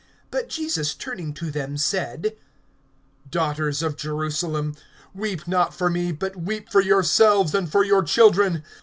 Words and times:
(28)But 0.31 0.47
Jesus 0.47 0.95
turning 0.95 1.31
to 1.35 1.51
them 1.51 1.77
said: 1.77 2.33
Daughters 3.29 3.83
of 3.83 3.95
Jerusalem, 3.95 4.75
weep 5.13 5.47
not 5.47 5.75
for 5.75 5.91
me, 5.91 6.11
but 6.11 6.35
weep 6.35 6.71
for 6.71 6.81
yourselves, 6.81 7.53
and 7.53 7.71
for 7.71 7.83
your 7.83 8.01
children. 8.01 8.63